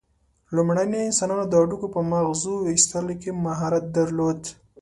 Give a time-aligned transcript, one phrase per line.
[0.55, 4.41] لومړنیو انسانانو د هډوکو په مغزو ایستلو کې مهارت درلود.